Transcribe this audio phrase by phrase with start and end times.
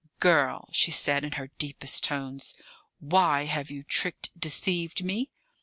[0.19, 2.55] "Girl," she said, in her deepest tones,
[2.97, 5.29] "why have you tricked, deceived me?"